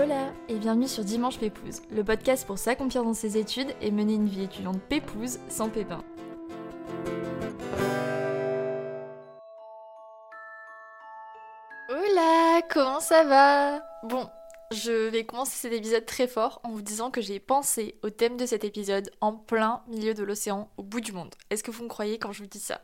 [0.00, 4.14] Hola et bienvenue sur Dimanche Pépouze, le podcast pour s'accomplir dans ses études et mener
[4.14, 6.04] une vie étudiante pépouze sans pépin.
[11.88, 13.82] Hola, comment ça va?
[14.04, 14.28] Bon,
[14.70, 18.36] je vais commencer cet épisode très fort en vous disant que j'ai pensé au thème
[18.36, 21.34] de cet épisode en plein milieu de l'océan, au bout du monde.
[21.50, 22.82] Est-ce que vous me croyez quand je vous dis ça?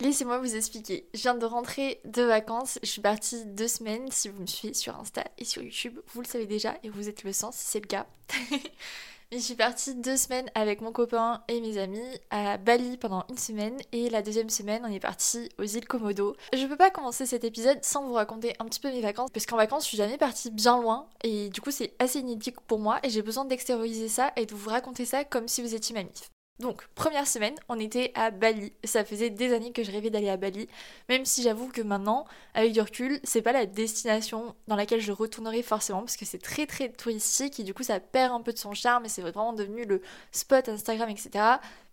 [0.00, 1.08] Laissez-moi vous expliquer.
[1.12, 2.78] Je viens de rentrer de vacances.
[2.84, 4.08] Je suis partie deux semaines.
[4.12, 7.08] Si vous me suivez sur Insta et sur YouTube, vous le savez déjà et vous
[7.08, 8.06] êtes le sens si c'est le cas.
[9.32, 13.38] je suis partie deux semaines avec mon copain et mes amis à Bali pendant une
[13.38, 16.36] semaine et la deuxième semaine on est parti aux îles Komodo.
[16.52, 19.46] Je peux pas commencer cet épisode sans vous raconter un petit peu mes vacances parce
[19.46, 22.78] qu'en vacances je suis jamais partie bien loin et du coup c'est assez inédit pour
[22.78, 25.92] moi et j'ai besoin d'extérioriser ça et de vous raconter ça comme si vous étiez
[25.94, 26.30] ma mif.
[26.58, 28.72] Donc, première semaine, on était à Bali.
[28.82, 30.68] Ça faisait des années que je rêvais d'aller à Bali,
[31.08, 35.12] même si j'avoue que maintenant, avec du recul, c'est pas la destination dans laquelle je
[35.12, 38.52] retournerai forcément, parce que c'est très très touristique et du coup ça perd un peu
[38.52, 41.30] de son charme et c'est vraiment devenu le spot Instagram, etc.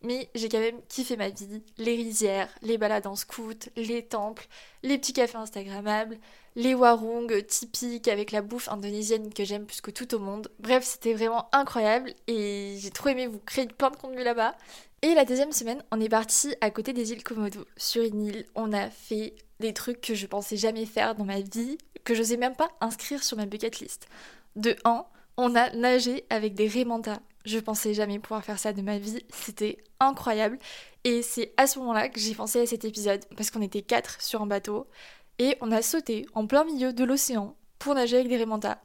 [0.02, 4.48] Mais j'ai quand même kiffé ma vie, les rizières, les balades en scout, les temples,
[4.82, 6.18] les petits cafés Instagrammables,
[6.56, 10.50] les warung typiques avec la bouffe indonésienne que j'aime plus que tout au monde.
[10.60, 14.56] Bref, c'était vraiment incroyable et j'ai trop aimé vous créer plein de contenu là-bas.
[15.02, 17.66] Et la deuxième semaine, on est parti à côté des îles Komodo.
[17.78, 21.42] Sur une île, on a fait des trucs que je pensais jamais faire dans ma
[21.42, 24.08] vie, que je n'osais même pas inscrire sur ma bucket list.
[24.56, 25.06] De 1,
[25.38, 27.20] on a nagé avec des rémantas.
[27.44, 30.58] Je pensais jamais pouvoir faire ça de ma vie, c'était incroyable.
[31.04, 34.22] Et c'est à ce moment-là que j'ai pensé à cet épisode, parce qu'on était quatre
[34.22, 34.88] sur un bateau
[35.40, 38.78] et on a sauté en plein milieu de l'océan pour nager avec des remontas.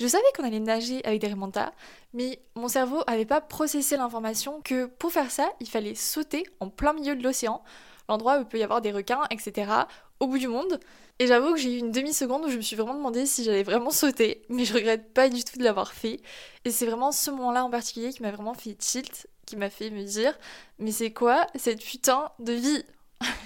[0.00, 1.72] Je savais qu'on allait nager avec des remontas,
[2.12, 6.68] mais mon cerveau n'avait pas processé l'information que pour faire ça, il fallait sauter en
[6.68, 7.62] plein milieu de l'océan,
[8.08, 9.70] l'endroit où il peut y avoir des requins, etc.,
[10.20, 10.80] au bout du monde.
[11.18, 13.64] Et j'avoue que j'ai eu une demi-seconde où je me suis vraiment demandé si j'allais
[13.64, 16.20] vraiment sauter, mais je regrette pas du tout de l'avoir fait.
[16.64, 19.90] Et c'est vraiment ce moment-là en particulier qui m'a vraiment fait tilt, qui m'a fait
[19.90, 20.38] me dire,
[20.78, 22.84] mais c'est quoi cette putain de vie?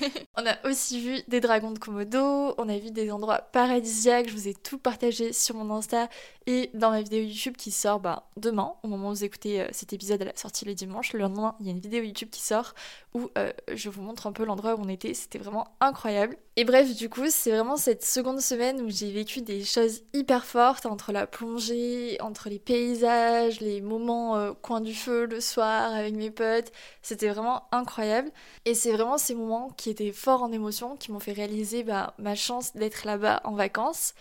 [0.36, 4.34] on a aussi vu des dragons de Komodo, on a vu des endroits paradisiaques, je
[4.34, 6.08] vous ai tout partagé sur mon Insta
[6.46, 9.68] et dans ma vidéo YouTube qui sort bah, demain, au moment où vous écoutez euh,
[9.72, 12.30] cet épisode, elle a sorti le dimanche, le lendemain il y a une vidéo YouTube
[12.30, 12.74] qui sort
[13.14, 16.36] où euh, je vous montre un peu l'endroit où on était, c'était vraiment incroyable.
[16.56, 20.44] Et bref, du coup, c'est vraiment cette seconde semaine où j'ai vécu des choses hyper
[20.44, 25.94] fortes entre la plongée, entre les paysages, les moments euh, coin du feu le soir
[25.94, 28.30] avec mes potes, c'était vraiment incroyable.
[28.64, 32.34] Et c'est vraiment ces moments qui étaient en émotion qui m'ont fait réaliser bah, ma
[32.34, 34.14] chance d'être là-bas en vacances.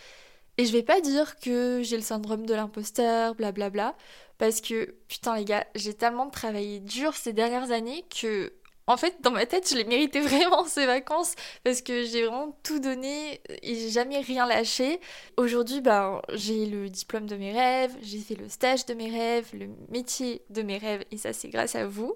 [0.58, 3.96] Et je vais pas dire que j'ai le syndrome de l'imposteur, blablabla,
[4.38, 8.54] parce que putain les gars, j'ai tellement travaillé dur ces dernières années que
[8.88, 12.58] en fait, dans ma tête, je les méritais vraiment ces vacances parce que j'ai vraiment
[12.64, 15.00] tout donné et j'ai jamais rien lâché.
[15.38, 19.50] Aujourd'hui, ben, j'ai le diplôme de mes rêves, j'ai fait le stage de mes rêves,
[19.54, 22.16] le métier de mes rêves et ça, c'est grâce à vous.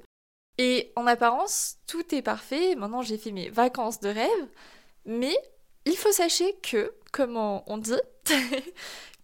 [0.58, 2.76] Et en apparence, tout est parfait.
[2.76, 4.48] Maintenant, j'ai fait mes vacances de rêve,
[5.06, 5.36] mais
[5.86, 7.94] il faut sachez que, comme on dit,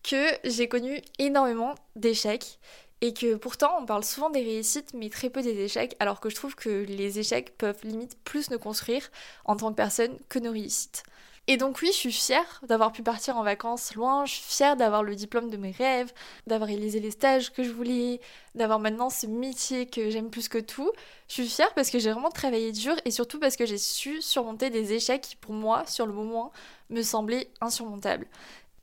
[0.03, 2.59] que j'ai connu énormément d'échecs
[3.01, 6.29] et que pourtant on parle souvent des réussites mais très peu des échecs alors que
[6.29, 9.09] je trouve que les échecs peuvent limite plus nous construire
[9.45, 11.03] en tant que personne que nos réussites.
[11.47, 14.77] Et donc oui, je suis fière d'avoir pu partir en vacances loin, je suis fière
[14.77, 16.13] d'avoir le diplôme de mes rêves,
[16.47, 18.21] d'avoir réalisé les stages que je voulais,
[18.55, 20.91] d'avoir maintenant ce métier que j'aime plus que tout.
[21.27, 24.21] Je suis fière parce que j'ai vraiment travaillé dur et surtout parce que j'ai su
[24.21, 26.51] surmonter des échecs qui pour moi, sur le moment,
[26.89, 28.27] me semblaient insurmontables.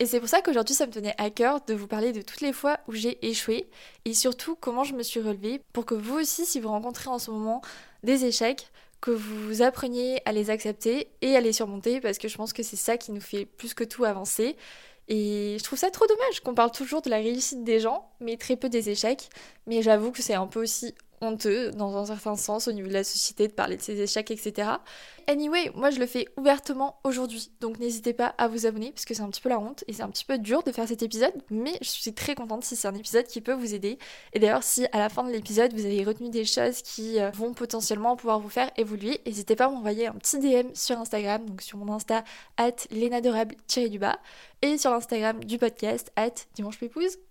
[0.00, 2.40] Et c'est pour ça qu'aujourd'hui ça me tenait à cœur de vous parler de toutes
[2.40, 3.68] les fois où j'ai échoué
[4.04, 7.18] et surtout comment je me suis relevée pour que vous aussi, si vous rencontrez en
[7.18, 7.62] ce moment
[8.04, 8.70] des échecs,
[9.00, 12.62] que vous appreniez à les accepter et à les surmonter parce que je pense que
[12.62, 14.56] c'est ça qui nous fait plus que tout avancer.
[15.08, 18.36] Et je trouve ça trop dommage qu'on parle toujours de la réussite des gens, mais
[18.36, 19.30] très peu des échecs.
[19.66, 22.92] Mais j'avoue que c'est un peu aussi honteux dans un certain sens au niveau de
[22.92, 24.68] la société de parler de ses échecs, etc.
[25.30, 29.12] Anyway, moi je le fais ouvertement aujourd'hui, donc n'hésitez pas à vous abonner parce que
[29.12, 31.02] c'est un petit peu la honte et c'est un petit peu dur de faire cet
[31.02, 33.98] épisode, mais je suis très contente si c'est un épisode qui peut vous aider.
[34.32, 37.28] Et d'ailleurs, si à la fin de l'épisode vous avez retenu des choses qui euh,
[37.32, 41.44] vont potentiellement pouvoir vous faire évoluer, n'hésitez pas à m'envoyer un petit DM sur Instagram,
[41.44, 42.24] donc sur mon Insta,
[42.56, 44.18] at du bas
[44.62, 46.78] et sur l'Instagram du podcast, at dimanche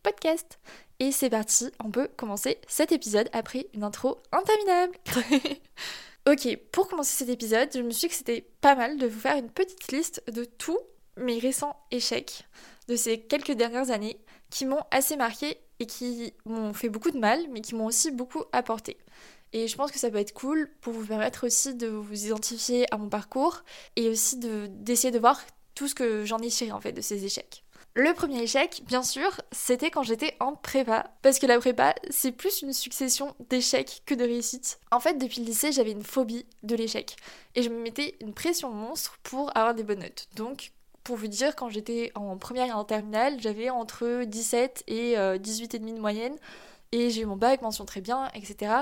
[0.04, 0.60] podcast.
[1.00, 4.94] Et c'est parti, on peut commencer cet épisode après une intro interminable.
[6.28, 9.20] ok, pour commencer cet épisode, je me suis dit que c'était pas mal de vous
[9.20, 10.80] faire une petite liste de tous
[11.16, 12.46] mes récents échecs
[12.90, 14.20] de ces quelques dernières années
[14.50, 18.12] qui m'ont assez marqué et qui m'ont fait beaucoup de mal, mais qui m'ont aussi
[18.12, 18.98] beaucoup apporté.
[19.54, 22.94] Et je pense que ça peut être cool pour vous permettre aussi de vous identifier
[22.94, 23.64] à mon parcours
[23.96, 25.42] et aussi d'essayer de, voir
[25.76, 27.64] tout ce que j'en ai tiré en fait de ces échecs.
[28.00, 31.10] Le premier échec, bien sûr, c'était quand j'étais en prépa.
[31.24, 34.80] Parce que la prépa, c'est plus une succession d'échecs que de réussites.
[34.92, 37.16] En fait, depuis le lycée, j'avais une phobie de l'échec.
[37.56, 40.28] Et je me mettais une pression monstre pour avoir des bonnes notes.
[40.36, 40.74] Donc,
[41.04, 45.18] pour vous dire, quand j'étais en première et en terminale, j'avais entre 17 et 18,5
[45.18, 46.36] euh, de moyenne.
[46.92, 48.74] Et j'ai eu mon bac, mention très bien, etc.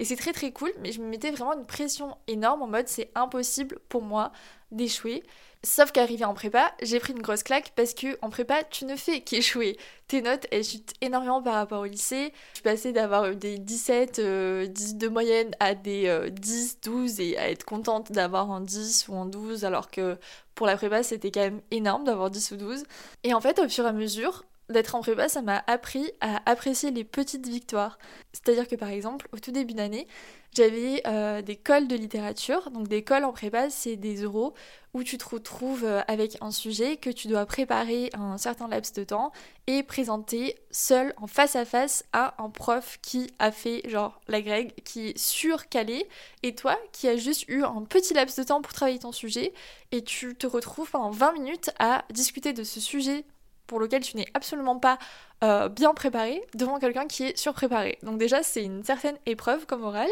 [0.00, 2.88] Et c'est très très cool, mais je me mettais vraiment une pression énorme en mode
[2.88, 4.32] c'est impossible pour moi
[4.72, 5.22] d'échouer.
[5.64, 8.96] Sauf qu'arrivé en prépa, j'ai pris une grosse claque parce que en prépa, tu ne
[8.96, 9.78] fais qu'échouer.
[10.08, 12.34] Tes notes, elles chutent énormément par rapport au lycée.
[12.50, 17.20] Je suis passée d'avoir des 17, 10 euh, de moyenne à des 10, euh, 12
[17.20, 20.18] et à être contente d'avoir un 10 ou un 12 alors que
[20.54, 22.84] pour la prépa, c'était quand même énorme d'avoir 10 ou 12.
[23.22, 26.40] Et en fait, au fur et à mesure, d'être en prépa, ça m'a appris à
[26.50, 27.98] apprécier les petites victoires.
[28.32, 30.06] C'est-à-dire que par exemple, au tout début d'année,
[30.54, 32.70] j'avais euh, des cols de littérature.
[32.70, 34.54] Donc des cols en prépa, c'est des euros
[34.94, 38.92] où tu te retrouves euh, avec un sujet que tu dois préparer un certain laps
[38.94, 39.32] de temps
[39.66, 44.40] et présenter seul en face à face à un prof qui a fait genre la
[44.40, 46.06] grecque, qui est surcalé
[46.44, 49.52] et toi qui as juste eu un petit laps de temps pour travailler ton sujet
[49.90, 53.24] et tu te retrouves pendant 20 minutes à discuter de ce sujet
[53.66, 54.98] pour lequel tu n'es absolument pas
[55.42, 57.98] euh, bien préparé devant quelqu'un qui est surpréparé.
[58.02, 60.08] Donc déjà c'est une certaine épreuve comme oral.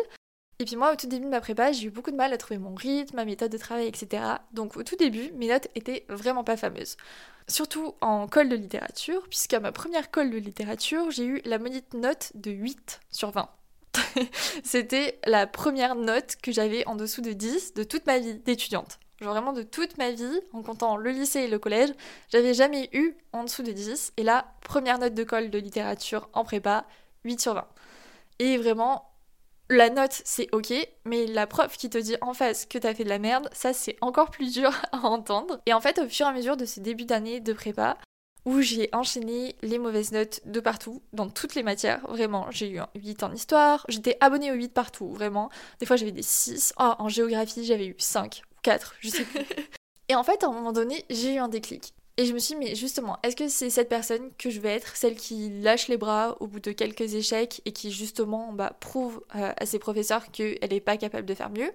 [0.59, 2.39] Et puis moi au tout début de ma prépa j'ai eu beaucoup de mal à
[2.39, 4.23] trouver mon rythme, ma méthode de travail, etc.
[4.53, 6.97] Donc au tout début mes notes étaient vraiment pas fameuses.
[7.49, 11.95] Surtout en colle de littérature, puisqu'à ma première colle de littérature j'ai eu la maudite
[11.95, 13.49] note de 8 sur 20.
[14.65, 18.99] C'était la première note que j'avais en dessous de 10 de toute ma vie d'étudiante.
[19.23, 21.91] Genre vraiment de toute ma vie, en comptant le lycée et le collège,
[22.29, 24.15] j'avais jamais eu en dessous de 10.
[24.17, 26.85] Et là, première note de colle de littérature en prépa,
[27.25, 27.65] 8 sur 20.
[28.41, 29.13] Et vraiment,
[29.71, 30.73] la note, c'est ok,
[31.05, 33.73] mais la prof qui te dit en face que t'as fait de la merde, ça
[33.73, 35.61] c'est encore plus dur à entendre.
[35.67, 37.99] Et en fait, au fur et à mesure de ces débuts d'année de prépa,
[38.45, 42.51] où j'ai enchaîné les mauvaises notes de partout, dans toutes les matières, vraiment.
[42.51, 45.49] J'ai eu un 8 en histoire, j'étais abonnée au 8 partout, vraiment.
[45.79, 46.75] Des fois j'avais des 6.
[46.81, 48.43] Oh, en géographie, j'avais eu 5.
[48.63, 49.45] 4, je sais plus.
[50.09, 51.95] et en fait, à un moment donné, j'ai eu un déclic.
[52.19, 54.75] Et je me suis dit, mais justement, est-ce que c'est cette personne que je vais
[54.75, 58.77] être, celle qui lâche les bras au bout de quelques échecs et qui justement bah,
[58.81, 61.73] prouve euh, à ses professeurs qu'elle n'est pas capable de faire mieux?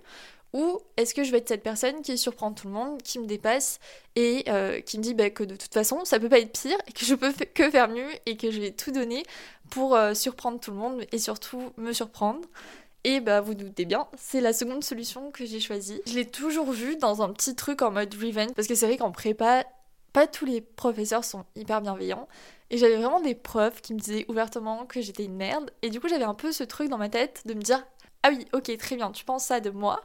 [0.53, 3.25] Ou est-ce que je vais être cette personne qui surprend tout le monde, qui me
[3.25, 3.79] dépasse
[4.15, 6.77] et euh, qui me dit bah, que de toute façon, ça peut pas être pire
[6.87, 9.23] et que je peux que faire mieux et que je vais tout donner
[9.69, 12.41] pour euh, surprendre tout le monde et surtout me surprendre?
[13.03, 16.01] Et bah vous doutez bien, c'est la seconde solution que j'ai choisie.
[16.05, 18.97] Je l'ai toujours vu dans un petit truc en mode revenge parce que c'est vrai
[18.97, 19.65] qu'en prépa,
[20.13, 22.27] pas tous les professeurs sont hyper bienveillants.
[22.69, 25.71] Et j'avais vraiment des profs qui me disaient ouvertement que j'étais une merde.
[25.81, 27.85] Et du coup, j'avais un peu ce truc dans ma tête de me dire
[28.23, 30.01] Ah oui, ok, très bien, tu penses ça de moi.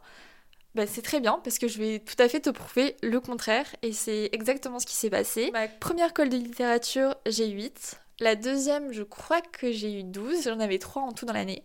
[0.74, 3.66] Bah, c'est très bien parce que je vais tout à fait te prouver le contraire.
[3.82, 5.50] Et c'est exactement ce qui s'est passé.
[5.52, 8.01] Ma première colle de littérature, j'ai 8.
[8.22, 10.44] La deuxième, je crois que j'ai eu 12.
[10.44, 11.64] J'en avais 3 en tout dans l'année.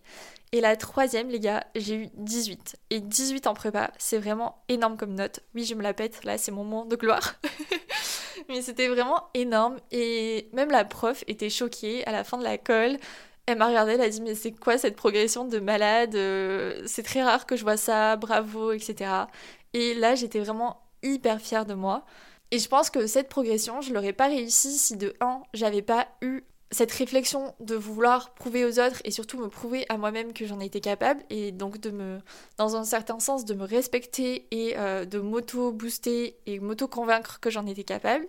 [0.50, 2.74] Et la troisième, les gars, j'ai eu 18.
[2.90, 5.38] Et 18 en prépa, c'est vraiment énorme comme note.
[5.54, 7.36] Oui, je me la pète, là, c'est mon moment de gloire.
[8.48, 9.76] Mais c'était vraiment énorme.
[9.92, 12.96] Et même la prof était choquée à la fin de la colle.
[13.46, 17.04] Elle m'a regardée, elle a dit Mais c'est quoi cette progression de malade euh, C'est
[17.04, 19.12] très rare que je vois ça, bravo, etc.
[19.74, 22.04] Et là, j'étais vraiment hyper fière de moi.
[22.50, 26.08] Et je pense que cette progression, je l'aurais pas réussi si de 1, j'avais pas
[26.22, 30.46] eu cette réflexion de vouloir prouver aux autres et surtout me prouver à moi-même que
[30.46, 32.18] j'en étais capable et donc de me,
[32.58, 37.66] dans un certain sens, de me respecter et euh, de m'auto-booster et m'auto-convaincre que j'en
[37.66, 38.26] étais capable.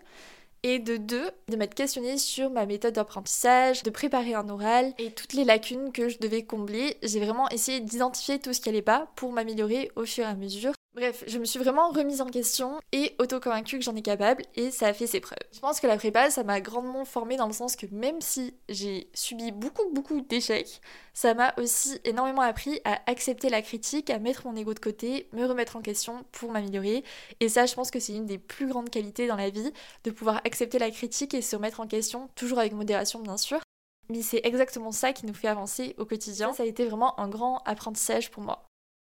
[0.64, 5.12] Et de deux, de m'être questionnée sur ma méthode d'apprentissage, de préparer un oral et
[5.12, 6.98] toutes les lacunes que je devais combler.
[7.02, 10.36] J'ai vraiment essayé d'identifier tout ce qui allait pas pour m'améliorer au fur et à
[10.36, 10.74] mesure.
[11.00, 14.70] Bref, je me suis vraiment remise en question et auto-convaincue que j'en ai capable et
[14.70, 15.40] ça a fait ses preuves.
[15.54, 18.54] Je pense que la prépa, ça m'a grandement formée dans le sens que même si
[18.68, 20.82] j'ai subi beaucoup beaucoup d'échecs,
[21.14, 25.30] ça m'a aussi énormément appris à accepter la critique, à mettre mon ego de côté,
[25.32, 27.06] me remettre en question pour m'améliorer.
[27.40, 29.72] Et ça, je pense que c'est une des plus grandes qualités dans la vie,
[30.04, 33.62] de pouvoir accepter la critique et se remettre en question, toujours avec modération bien sûr.
[34.10, 36.52] Mais c'est exactement ça qui nous fait avancer au quotidien.
[36.52, 38.69] Ça a été vraiment un grand apprentissage pour moi.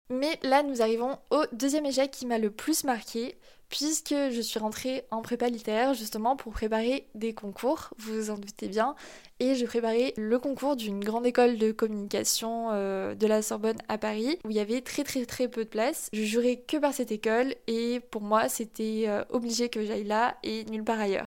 [0.10, 3.38] Mais là, nous arrivons au deuxième échec qui m'a le plus marqué,
[3.70, 8.38] puisque je suis rentrée en prépa littéraire justement pour préparer des concours, vous vous en
[8.38, 8.96] doutez bien,
[9.40, 13.98] et je préparais le concours d'une grande école de communication euh, de la Sorbonne à
[13.98, 16.10] Paris, où il y avait très très très peu de place.
[16.14, 20.38] Je jurais que par cette école, et pour moi, c'était euh, obligé que j'aille là
[20.44, 21.26] et nulle part ailleurs.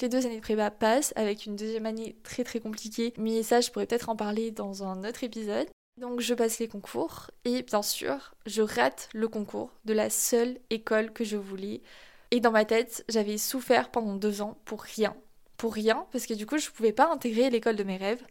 [0.00, 3.60] Les deux années de prépa passent avec une deuxième année très très compliquée, mais ça
[3.60, 5.66] je pourrais peut-être en parler dans un autre épisode.
[5.98, 10.58] Donc je passe les concours et bien sûr, je rate le concours de la seule
[10.70, 11.82] école que je voulais.
[12.30, 15.16] Et dans ma tête, j'avais souffert pendant deux ans pour rien.
[15.56, 18.22] pour rien, parce que du coup, je pouvais pas intégrer l'école de mes rêves.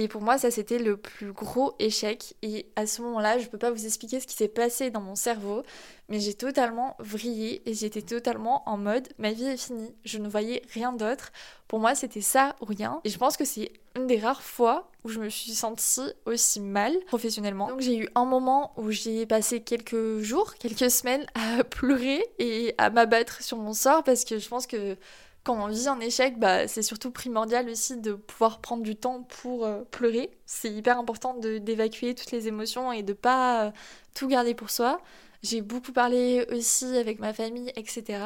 [0.00, 2.36] Et pour moi, ça c'était le plus gros échec.
[2.42, 5.16] Et à ce moment-là, je peux pas vous expliquer ce qui s'est passé dans mon
[5.16, 5.64] cerveau,
[6.08, 9.92] mais j'ai totalement vrillé et j'étais totalement en mode ma vie est finie.
[10.04, 11.32] Je ne voyais rien d'autre.
[11.66, 13.00] Pour moi, c'était ça ou rien.
[13.02, 16.60] Et je pense que c'est une des rares fois où je me suis sentie aussi
[16.60, 17.66] mal professionnellement.
[17.66, 22.72] Donc j'ai eu un moment où j'ai passé quelques jours, quelques semaines à pleurer et
[22.78, 24.96] à m'abattre sur mon sort parce que je pense que
[25.48, 29.22] quand on vit un échec, bah, c'est surtout primordial aussi de pouvoir prendre du temps
[29.22, 30.30] pour euh, pleurer.
[30.44, 33.70] C'est hyper important d'évacuer toutes les émotions et de pas euh,
[34.14, 35.00] tout garder pour soi.
[35.42, 38.20] J'ai beaucoup parlé aussi avec ma famille, etc.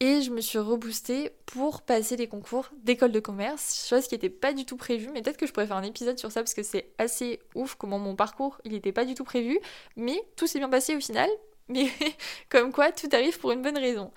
[0.00, 4.28] Et je me suis reboostée pour passer les concours d'école de commerce, chose qui n'était
[4.28, 6.54] pas du tout prévue, mais peut-être que je pourrais faire un épisode sur ça parce
[6.54, 9.60] que c'est assez ouf comment mon parcours, il n'était pas du tout prévu,
[9.94, 11.30] mais tout s'est bien passé au final,
[11.68, 11.86] mais
[12.48, 14.10] comme quoi tout arrive pour une bonne raison.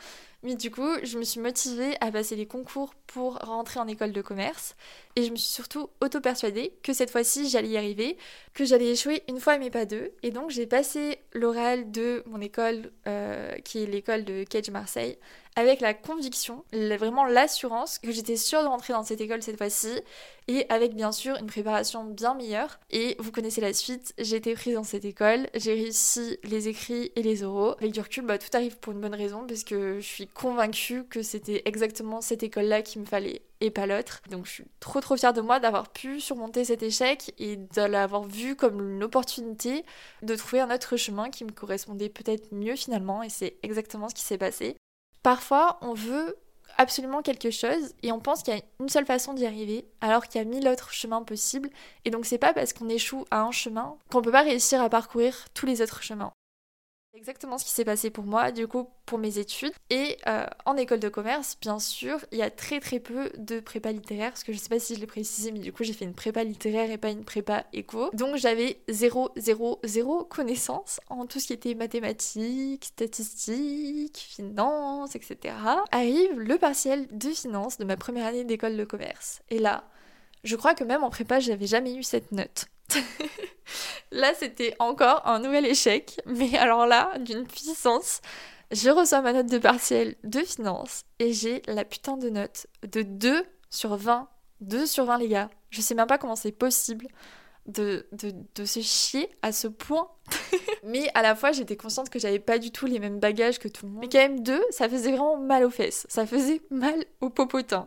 [0.43, 4.11] Mais du coup, je me suis motivée à passer les concours pour rentrer en école
[4.11, 4.75] de commerce.
[5.15, 8.17] Et je me suis surtout auto-persuadée que cette fois-ci, j'allais y arriver,
[8.53, 10.11] que j'allais échouer une fois mais pas deux.
[10.23, 15.17] Et donc, j'ai passé l'oral de mon école, euh, qui est l'école de Cage Marseille,
[15.55, 19.89] avec la conviction, vraiment l'assurance que j'étais sûre de rentrer dans cette école cette fois-ci
[20.47, 22.79] et avec bien sûr une préparation bien meilleure.
[22.89, 27.11] Et vous connaissez la suite, j'ai été prise dans cette école, j'ai réussi les écrits
[27.15, 27.75] et les oraux.
[27.79, 31.03] Avec du recul, bah, tout arrive pour une bonne raison parce que je suis convaincue
[31.05, 34.21] que c'était exactement cette école-là qui me fallait et pas l'autre.
[34.29, 37.81] Donc je suis trop trop fière de moi d'avoir pu surmonter cet échec et de
[37.81, 39.85] l'avoir vu comme une opportunité
[40.21, 44.15] de trouver un autre chemin qui me correspondait peut-être mieux finalement et c'est exactement ce
[44.15, 44.75] qui s'est passé.
[45.23, 46.35] Parfois, on veut
[46.77, 50.27] absolument quelque chose et on pense qu'il y a une seule façon d'y arriver alors
[50.27, 51.69] qu'il y a mille autres chemins possibles
[52.05, 54.89] et donc c'est pas parce qu'on échoue à un chemin qu'on peut pas réussir à
[54.89, 56.31] parcourir tous les autres chemins
[57.13, 59.73] exactement ce qui s'est passé pour moi, du coup, pour mes études.
[59.89, 63.59] Et euh, en école de commerce, bien sûr, il y a très très peu de
[63.59, 65.93] prépa littéraire, parce que je sais pas si je l'ai précisé, mais du coup, j'ai
[65.93, 68.09] fait une prépa littéraire et pas une prépa éco.
[68.13, 75.55] Donc, j'avais 0, 0, 0 connaissance en tout ce qui était mathématiques, statistiques, finance, etc.
[75.91, 79.41] Arrive le partiel de finance de ma première année d'école de commerce.
[79.49, 79.83] Et là,
[80.43, 82.65] je crois que même en prépa, j'avais jamais eu cette note.
[84.11, 88.21] là, c'était encore un nouvel échec, mais alors là, d'une puissance.
[88.71, 93.01] Je reçois ma note de partiel de finance et j'ai la putain de note de
[93.01, 94.29] 2 sur 20.
[94.61, 95.49] 2 sur 20, les gars.
[95.69, 97.07] Je sais même pas comment c'est possible
[97.65, 100.09] de, de, de, se chier à ce point.
[100.83, 103.67] mais à la fois, j'étais consciente que j'avais pas du tout les mêmes bagages que
[103.67, 104.01] tout le monde.
[104.01, 106.05] Mais quand même, 2, ça faisait vraiment mal aux fesses.
[106.09, 107.85] Ça faisait mal au popotin.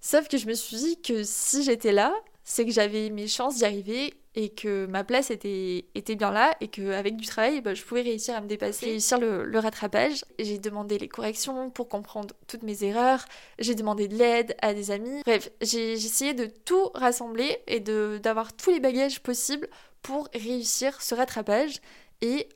[0.00, 3.56] Sauf que je me suis dit que si j'étais là, c'est que j'avais mes chances
[3.56, 7.72] d'y arriver et que ma place était, était bien là et qu'avec du travail, bah,
[7.72, 10.24] je pouvais réussir à me dépasser, réussir le, le rattrapage.
[10.38, 13.24] J'ai demandé les corrections pour comprendre toutes mes erreurs,
[13.58, 15.22] j'ai demandé de l'aide à des amis.
[15.24, 19.68] Bref, j'ai essayé de tout rassembler et d'avoir tous les bagages possibles
[20.02, 21.80] pour réussir ce rattrapage
[22.20, 22.46] et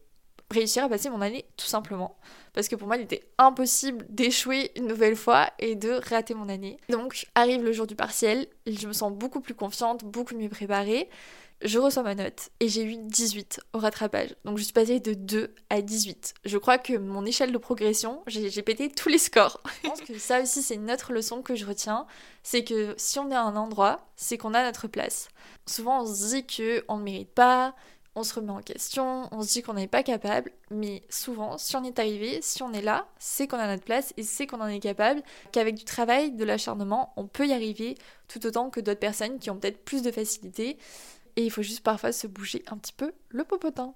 [0.51, 2.19] réussir à passer mon année tout simplement.
[2.53, 6.49] Parce que pour moi, il était impossible d'échouer une nouvelle fois et de rater mon
[6.49, 6.77] année.
[6.91, 11.09] Donc arrive le jour du partiel, je me sens beaucoup plus confiante, beaucoup mieux préparée
[11.63, 14.35] je reçois ma note et j'ai eu 18 au rattrapage.
[14.45, 16.35] Donc je suis passée de 2 à 18.
[16.45, 19.61] Je crois que mon échelle de progression, j'ai pété tous les scores.
[19.83, 22.07] je pense que ça aussi c'est une autre leçon que je retiens,
[22.43, 25.29] c'est que si on est à un endroit, c'est qu'on a notre place.
[25.67, 27.75] Souvent on se dit que on ne mérite pas,
[28.17, 31.77] on se remet en question, on se dit qu'on n'est pas capable, mais souvent, si
[31.77, 34.61] on est arrivé, si on est là, c'est qu'on a notre place et c'est qu'on
[34.61, 37.97] en est capable, qu'avec du travail, de l'acharnement, on peut y arriver
[38.29, 40.77] tout autant que d'autres personnes qui ont peut-être plus de facilité.
[41.41, 43.95] Et il faut juste parfois se bouger un petit peu le popotin.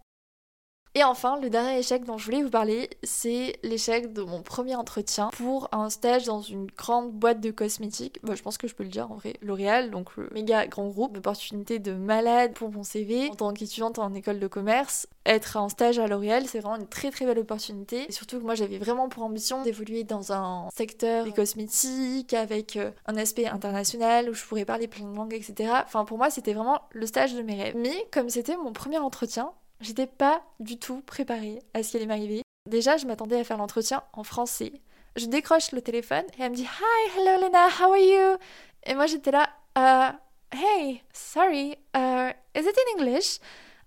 [0.96, 4.76] Et enfin, le dernier échec dont je voulais vous parler, c'est l'échec de mon premier
[4.76, 8.20] entretien pour un stage dans une grande boîte de cosmétiques.
[8.22, 10.86] Bah, je pense que je peux le dire en vrai, L'Oréal, donc le méga grand
[10.86, 13.28] groupe, opportunité de malade pour mon CV.
[13.30, 16.86] En tant qu'étudiante en école de commerce, être en stage à L'Oréal, c'est vraiment une
[16.86, 18.06] très très belle opportunité.
[18.08, 22.76] Et surtout que moi, j'avais vraiment pour ambition d'évoluer dans un secteur des cosmétiques avec
[22.76, 25.72] euh, un aspect international où je pourrais parler plein de langues, etc.
[25.84, 27.74] Enfin, pour moi, c'était vraiment le stage de mes rêves.
[27.76, 32.06] Mais comme c'était mon premier entretien, J'étais pas du tout préparée à ce qui allait
[32.06, 32.42] m'arriver.
[32.68, 34.72] Déjà, je m'attendais à faire l'entretien en français.
[35.16, 38.36] Je décroche le téléphone et elle me dit Hi, hello Lena, how are you?
[38.84, 40.16] Et moi j'étais là, uh,
[40.56, 43.40] Hey, sorry, uh, is it in English?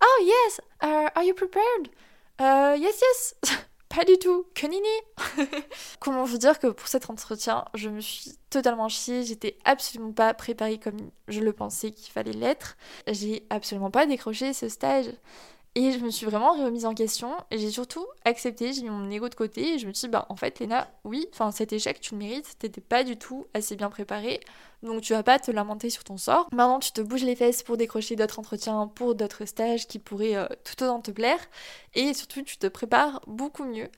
[0.03, 1.89] Oh yes, uh, are you prepared?
[2.39, 3.35] Uh, yes, yes.
[3.89, 4.87] pas du tout, que nini?
[6.01, 10.33] Comment vous dire que pour cet entretien, je me suis totalement chiée, j'étais absolument pas
[10.33, 12.75] préparée comme je le pensais qu'il fallait l'être.
[13.07, 15.07] J'ai absolument pas décroché ce stage.
[15.79, 19.11] Et je me suis vraiment remise en question et j'ai surtout accepté, j'ai mis mon
[19.11, 21.71] ego de côté et je me suis dit, bah en fait, Léna, oui, enfin cet
[21.71, 24.39] échec, tu le mérites, t'étais pas du tout assez bien préparée,
[24.81, 26.47] donc tu vas pas te lamenter sur ton sort.
[26.51, 30.35] Maintenant, tu te bouges les fesses pour décrocher d'autres entretiens, pour d'autres stages qui pourraient
[30.35, 31.37] euh, tout autant te plaire
[31.93, 33.91] et surtout, tu te prépares beaucoup mieux.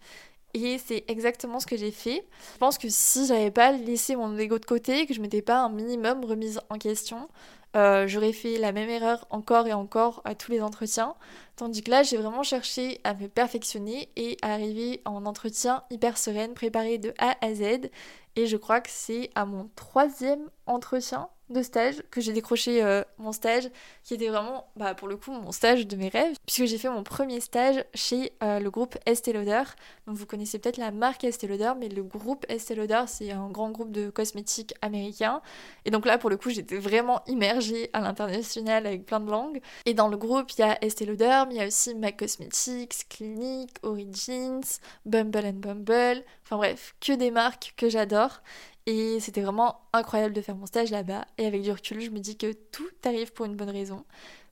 [0.54, 2.26] Et c'est exactement ce que j'ai fait.
[2.56, 5.60] Je pense que si j'avais pas laissé mon ego de côté, que je m'étais pas
[5.62, 7.30] un minimum remise en question,
[7.76, 11.16] euh, j'aurais fait la même erreur encore et encore à tous les entretiens.
[11.60, 16.18] Tandis que là, j'ai vraiment cherché à me perfectionner et à arriver en entretien hyper
[16.18, 17.90] sereine, préparée de A à Z.
[18.38, 23.04] Et je crois que c'est à mon troisième entretien de stage que j'ai décroché euh,
[23.18, 23.70] mon stage
[24.04, 26.90] qui était vraiment bah, pour le coup mon stage de mes rêves puisque j'ai fait
[26.90, 29.64] mon premier stage chez euh, le groupe Estée Lauder.
[30.06, 33.50] Donc vous connaissez peut-être la marque Estée Lauder mais le groupe Estée Lauder c'est un
[33.50, 35.42] grand groupe de cosmétiques américains.
[35.86, 39.60] Et donc là pour le coup j'étais vraiment immergée à l'international avec plein de langues.
[39.86, 43.08] Et dans le groupe il y a Estée Lauder il y a aussi MAC Cosmetics,
[43.10, 48.42] Clinique, Origins, Bumble and Bumble enfin bref que des marques que j'adore
[48.86, 51.26] et c'était vraiment incroyable de faire mon stage là-bas.
[51.38, 54.04] Et avec du recul, je me dis que tout arrive pour une bonne raison.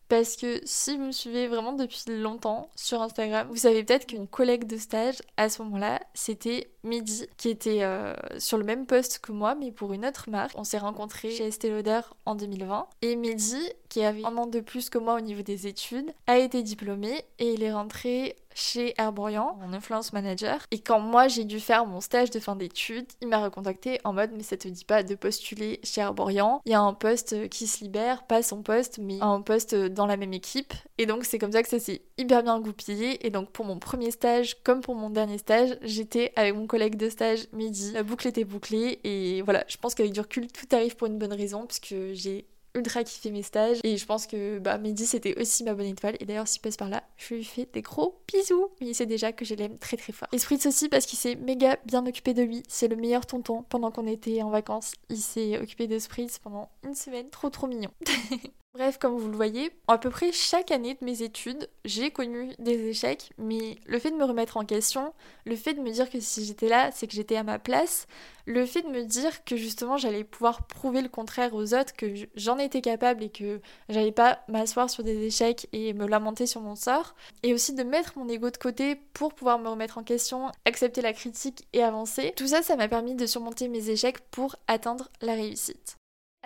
[0.10, 4.28] Parce que si vous me suivez vraiment depuis longtemps sur Instagram, vous savez peut-être qu'une
[4.28, 9.20] collègue de stage à ce moment-là, c'était Midi, qui était euh, sur le même poste
[9.20, 10.54] que moi, mais pour une autre marque.
[10.58, 12.88] On s'est rencontrés chez Estée Lauder en 2020.
[13.02, 16.38] Et Midi, qui avait un an de plus que moi au niveau des études, a
[16.38, 20.66] été diplômé et il est rentré chez Herborian en influence manager.
[20.72, 24.14] Et quand moi j'ai dû faire mon stage de fin d'études, il m'a recontacté en
[24.14, 26.62] mode mais ça te dit pas de postuler chez Herborian.
[26.66, 30.08] Il y a un poste qui se libère, pas son poste, mais un poste dans
[30.08, 30.74] la même équipe.
[30.98, 33.26] Et donc c'est comme ça que ça s'est hyper bien goupillé.
[33.26, 36.96] Et donc pour mon premier stage comme pour mon dernier stage, j'étais avec mon collègue
[36.96, 37.92] de stage midi.
[37.94, 41.20] La boucle était bouclée et voilà, je pense qu'avec du recul tout arrive pour une
[41.20, 43.80] bonne raison puisque j'ai ultra kiffé mes stages.
[43.84, 46.16] Et je pense que bah Mehdi c'était aussi ma bonne étoile.
[46.20, 48.70] Et d'ailleurs s'il passe par là je lui fais des gros bisous.
[48.80, 50.28] Il sait déjà que je l'aime très très fort.
[50.32, 52.64] Et Spritz aussi parce qu'il s'est méga bien occupé de lui.
[52.68, 54.94] C'est le meilleur tonton pendant qu'on était en vacances.
[55.10, 57.30] Il s'est occupé de Spritz pendant une semaine.
[57.30, 57.90] Trop trop mignon
[58.78, 62.54] Bref, comme vous le voyez, à peu près chaque année de mes études, j'ai connu
[62.60, 65.16] des échecs, mais le fait de me remettre en question,
[65.48, 68.06] le fait de me dire que si j'étais là, c'est que j'étais à ma place,
[68.46, 72.06] le fait de me dire que justement j'allais pouvoir prouver le contraire aux autres, que
[72.36, 76.62] j'en étais capable et que j'allais pas m'asseoir sur des échecs et me lamenter sur
[76.62, 80.04] mon sort, et aussi de mettre mon ego de côté pour pouvoir me remettre en
[80.04, 84.20] question, accepter la critique et avancer, tout ça, ça m'a permis de surmonter mes échecs
[84.30, 85.97] pour atteindre la réussite.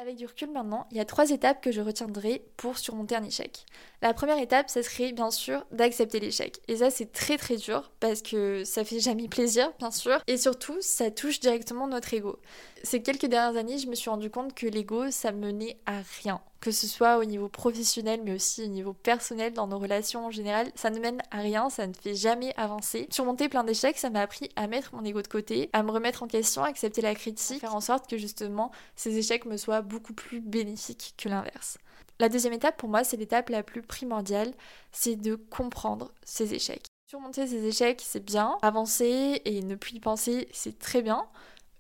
[0.02, 3.24] Avec du recul maintenant, il y a trois étapes que je retiendrai pour surmonter un
[3.24, 3.68] échec.
[4.02, 6.60] La première étape, ce serait bien sûr d'accepter l'échec.
[6.68, 10.24] Et ça, c'est très très dur parce que ça fait jamais plaisir, bien sûr.
[10.26, 12.40] Et surtout, ça touche directement notre ego.
[12.84, 16.42] Ces quelques dernières années, je me suis rendu compte que l'ego, ça menait à rien.
[16.60, 20.32] Que ce soit au niveau professionnel, mais aussi au niveau personnel, dans nos relations en
[20.32, 23.08] général, ça ne mène à rien, ça ne fait jamais avancer.
[23.12, 26.24] Surmonter plein d'échecs, ça m'a appris à mettre mon ego de côté, à me remettre
[26.24, 29.82] en question, à accepter la critique, faire en sorte que justement ces échecs me soient
[29.82, 31.78] beaucoup plus bénéfiques que l'inverse.
[32.20, 34.54] La deuxième étape pour moi, c'est l'étape la plus primordiale,
[34.92, 36.86] c'est de comprendre ces échecs.
[37.08, 38.58] Surmonter ces échecs, c'est bien.
[38.62, 41.28] Avancer et ne plus y penser, c'est très bien.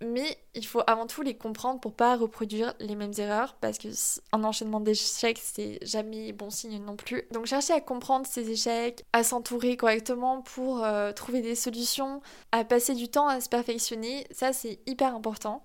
[0.01, 3.89] Mais il faut avant tout les comprendre pour pas reproduire les mêmes erreurs parce que
[4.31, 7.23] un enchaînement d'échecs c'est jamais bon signe non plus.
[7.31, 12.63] Donc chercher à comprendre ces échecs, à s'entourer correctement pour euh, trouver des solutions, à
[12.63, 15.63] passer du temps à se perfectionner, ça c'est hyper important.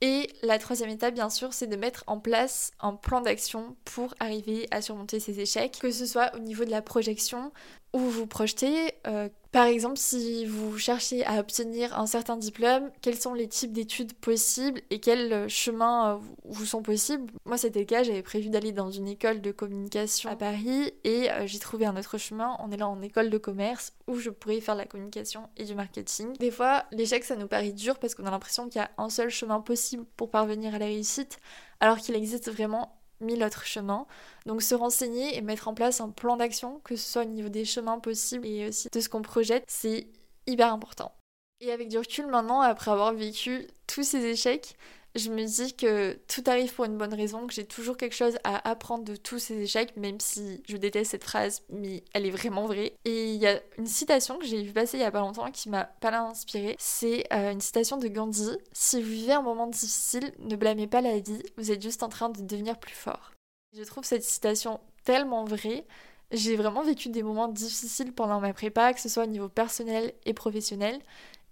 [0.00, 4.14] Et la troisième étape, bien sûr, c'est de mettre en place un plan d'action pour
[4.20, 7.52] arriver à surmonter ces échecs, que ce soit au niveau de la projection,
[7.92, 8.94] où vous projetez.
[9.08, 13.72] Euh, par exemple, si vous cherchez à obtenir un certain diplôme, quels sont les types
[13.72, 17.32] d'études possibles et quels euh, chemins euh, vous sont possibles?
[17.44, 21.26] Moi, c'était le cas, j'avais prévu d'aller dans une école de communication à Paris et
[21.46, 24.76] j'ai trouvé un autre chemin en allant en école de commerce où je pourrais faire
[24.76, 26.36] la communication et du marketing.
[26.38, 29.10] Des fois, l'échec, ça nous paraît dur parce qu'on a l'impression qu'il y a un
[29.10, 31.40] seul chemin possible pour parvenir à la réussite,
[31.80, 34.06] alors qu'il existe vraiment mille autres chemins.
[34.46, 37.48] Donc se renseigner et mettre en place un plan d'action, que ce soit au niveau
[37.48, 40.08] des chemins possibles et aussi de ce qu'on projette, c'est
[40.46, 41.12] hyper important.
[41.60, 44.76] Et avec du recul maintenant, après avoir vécu tous ces échecs,
[45.14, 48.36] je me dis que tout arrive pour une bonne raison, que j'ai toujours quelque chose
[48.44, 52.30] à apprendre de tous ces échecs, même si je déteste cette phrase, mais elle est
[52.30, 52.94] vraiment vraie.
[53.04, 55.50] Et il y a une citation que j'ai vu passer il y a pas longtemps
[55.50, 56.76] qui m'a pas mal inspirée.
[56.78, 61.00] C'est euh, une citation de Gandhi Si vous vivez un moment difficile, ne blâmez pas
[61.00, 63.32] la vie, vous êtes juste en train de devenir plus fort.
[63.76, 65.84] Je trouve cette citation tellement vraie.
[66.30, 70.12] J'ai vraiment vécu des moments difficiles pendant ma prépa, que ce soit au niveau personnel
[70.26, 71.00] et professionnel.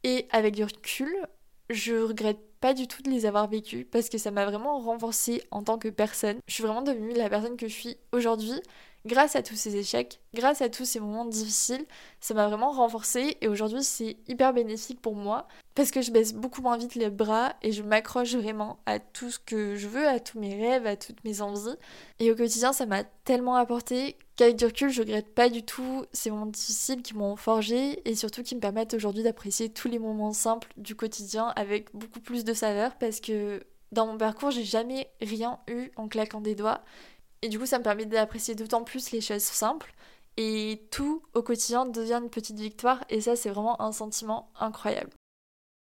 [0.05, 1.15] Et avec du recul,
[1.71, 5.41] je regrette pas du tout de les avoir vécus parce que ça m'a vraiment renforcée
[5.53, 6.41] en tant que personne.
[6.49, 8.61] Je suis vraiment devenue la personne que je suis aujourd'hui
[9.07, 11.85] grâce à tous ces échecs, grâce à tous ces moments difficiles,
[12.19, 16.35] ça m'a vraiment renforcée et aujourd'hui c'est hyper bénéfique pour moi parce que je baisse
[16.35, 20.09] beaucoup moins vite les bras et je m'accroche vraiment à tout ce que je veux,
[20.09, 21.77] à tous mes rêves, à toutes mes envies.
[22.19, 26.05] Et au quotidien ça m'a tellement apporté qu'avec du recul je regrette pas du tout
[26.13, 29.99] ces moments difficiles qui m'ont forgé et surtout qui me permettent aujourd'hui d'apprécier tous les
[29.99, 34.65] moments simples du quotidien avec beaucoup plus de saveur parce que dans mon parcours j'ai
[34.65, 36.83] jamais rien eu en claquant des doigts
[37.43, 39.95] et du coup, ça me permet d'apprécier d'autant plus les choses simples.
[40.37, 43.05] Et tout au quotidien devient une petite victoire.
[43.09, 45.11] Et ça, c'est vraiment un sentiment incroyable.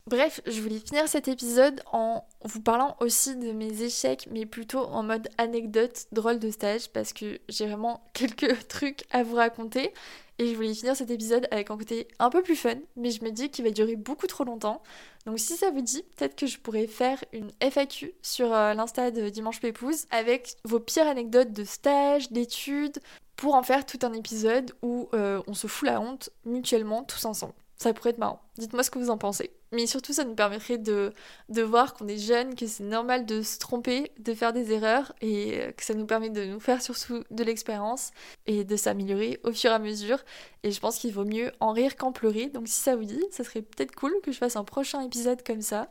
[0.08, 4.78] Bref, je voulais finir cet épisode en vous parlant aussi de mes échecs, mais plutôt
[4.78, 9.92] en mode anecdote drôle de stage, parce que j'ai vraiment quelques trucs à vous raconter.
[10.38, 13.22] Et je voulais finir cet épisode avec un côté un peu plus fun, mais je
[13.22, 14.82] me dis qu'il va durer beaucoup trop longtemps.
[15.26, 19.10] Donc si ça vous dit, peut-être que je pourrais faire une FAQ sur euh, l'insta
[19.10, 22.98] de Dimanche Pépouze avec vos pires anecdotes de stage, d'études,
[23.36, 27.26] pour en faire tout un épisode où euh, on se fout la honte mutuellement tous
[27.26, 27.52] ensemble.
[27.76, 28.40] Ça pourrait être marrant.
[28.56, 29.50] Dites-moi ce que vous en pensez.
[29.72, 31.12] Mais surtout, ça nous permettrait de,
[31.50, 35.12] de voir qu'on est jeune, que c'est normal de se tromper, de faire des erreurs,
[35.20, 38.12] et euh, que ça nous permet de nous faire surtout de l'expérience
[38.46, 40.24] et de s'améliorer au fur et à mesure.
[40.62, 42.46] Et je pense qu'il vaut mieux en rire qu'en pleurer.
[42.46, 45.42] Donc si ça vous dit, ça serait peut-être cool que je fasse un prochain épisode
[45.42, 45.90] comme ça.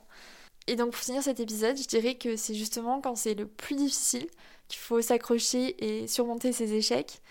[0.68, 3.76] Et donc pour finir cet épisode, je dirais que c'est justement quand c'est le plus
[3.76, 4.28] difficile
[4.68, 7.22] qu'il faut s'accrocher et surmonter ses échecs.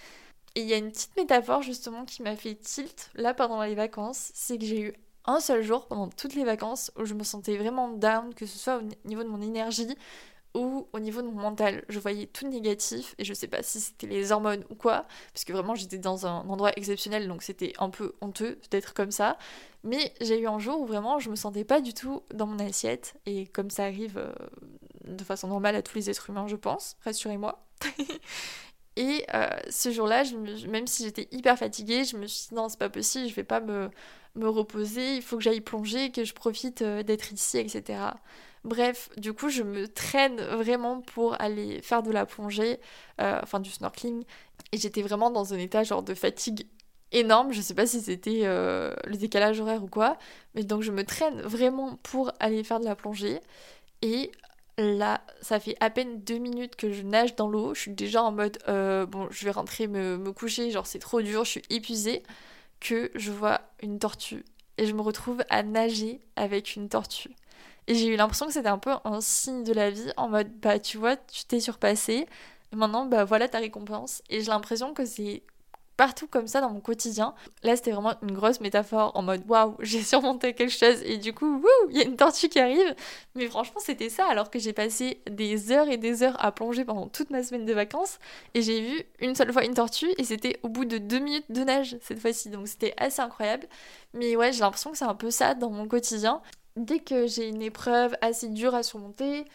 [0.55, 3.75] Et il y a une petite métaphore justement qui m'a fait tilt là pendant les
[3.75, 4.95] vacances, c'est que j'ai eu
[5.27, 8.59] un seul jour pendant toutes les vacances où je me sentais vraiment down, que ce
[8.59, 9.97] soit au niveau de mon énergie
[10.55, 11.85] ou au niveau de mon mental.
[11.89, 15.45] Je voyais tout négatif et je sais pas si c'était les hormones ou quoi, parce
[15.45, 19.37] que vraiment j'étais dans un endroit exceptionnel donc c'était un peu honteux d'être comme ça.
[19.85, 22.59] Mais j'ai eu un jour où vraiment je me sentais pas du tout dans mon
[22.59, 24.33] assiette et comme ça arrive euh,
[25.05, 27.63] de façon normale à tous les êtres humains, je pense, rassurez-moi.
[28.97, 30.25] Et euh, ce jour-là,
[30.69, 33.45] même si j'étais hyper fatiguée, je me suis dit non, c'est pas possible, je vais
[33.45, 33.91] pas me,
[34.35, 37.99] me reposer, il faut que j'aille plonger, que je profite euh, d'être ici, etc.
[38.65, 42.81] Bref, du coup, je me traîne vraiment pour aller faire de la plongée,
[43.21, 44.25] euh, enfin du snorkeling,
[44.73, 46.67] et j'étais vraiment dans un état genre de fatigue
[47.13, 50.19] énorme, je sais pas si c'était le décalage horaire ou quoi,
[50.55, 53.41] mais donc je me traîne vraiment pour aller faire de la plongée,
[54.03, 54.33] et
[54.79, 57.75] Là, ça fait à peine deux minutes que je nage dans l'eau.
[57.75, 60.99] Je suis déjà en mode euh, bon, je vais rentrer me, me coucher, genre c'est
[60.99, 62.23] trop dur, je suis épuisée.
[62.79, 64.45] Que je vois une tortue
[64.79, 67.31] et je me retrouve à nager avec une tortue.
[67.87, 70.51] Et j'ai eu l'impression que c'était un peu un signe de la vie en mode
[70.61, 72.27] bah tu vois, tu t'es surpassé,
[72.73, 74.23] maintenant bah voilà ta récompense.
[74.29, 75.43] Et j'ai l'impression que c'est
[75.97, 77.35] partout comme ça dans mon quotidien.
[77.63, 81.33] Là, c'était vraiment une grosse métaphore en mode waouh, j'ai surmonté quelque chose et du
[81.33, 82.95] coup, il y a une tortue qui arrive.
[83.35, 86.85] Mais franchement, c'était ça alors que j'ai passé des heures et des heures à plonger
[86.85, 88.19] pendant toute ma semaine de vacances
[88.55, 91.51] et j'ai vu une seule fois une tortue et c'était au bout de deux minutes
[91.51, 92.51] de nage cette fois-ci.
[92.51, 93.67] Donc c'était assez incroyable.
[94.15, 96.41] Mais ouais, j'ai l'impression que c'est un peu ça dans mon quotidien.
[96.77, 99.47] Dès que j'ai une épreuve assez dure à surmonter,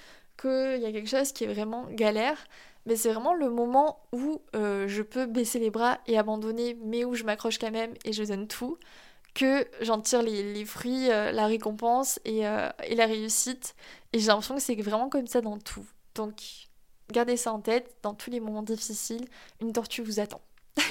[0.42, 2.38] qu'il y a quelque chose qui est vraiment galère,
[2.86, 7.06] mais c'est vraiment le moment où euh, je peux baisser les bras et abandonner, mais
[7.06, 8.78] où je m'accroche quand même et je donne tout,
[9.34, 13.76] que j'en tire les, fruits, euh, la récompense et, euh, et, la réussite.
[14.14, 15.86] Et j'ai l'impression que c'est vraiment comme ça dans tout.
[16.16, 16.42] Donc,
[17.12, 19.26] gardez ça en tête, dans tous les moments difficiles,
[19.62, 20.42] une tortue vous attend.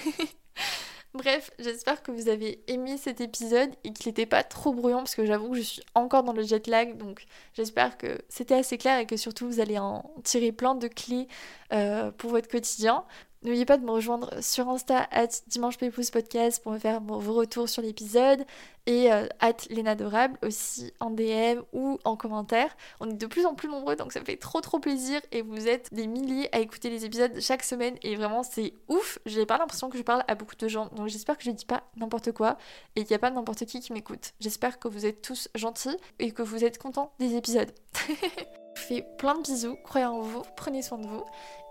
[1.12, 5.16] Bref, j'espère que vous avez aimé cet épisode et qu'il n'était pas trop bruyant parce
[5.16, 8.78] que j'avoue que je suis encore dans le jet lag donc j'espère que c'était assez
[8.78, 11.26] clair et que surtout vous allez en tirer plein de clés
[11.72, 13.04] euh, pour votre quotidien.
[13.42, 17.80] N'oubliez pas de me rejoindre sur Insta at Dimanche pour me faire vos retours sur
[17.80, 18.44] l'épisode
[18.84, 22.76] et euh, at Adorable aussi en DM ou en commentaire.
[23.00, 25.40] On est de plus en plus nombreux donc ça me fait trop trop plaisir et
[25.40, 29.18] vous êtes des milliers à écouter les épisodes chaque semaine et vraiment c'est ouf.
[29.24, 31.64] J'ai pas l'impression que je parle à beaucoup de gens donc j'espère que je dis
[31.64, 32.58] pas n'importe quoi
[32.94, 34.32] et qu'il n'y a pas n'importe qui qui m'écoute.
[34.40, 37.72] J'espère que vous êtes tous gentils et que vous êtes contents des épisodes.
[38.74, 41.24] Je vous fais plein de bisous, croyez en vous, prenez soin de vous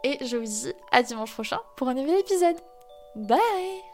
[0.04, 2.58] et je vous dis à dimanche prochain pour un nouvel épisode.
[3.16, 3.88] Bye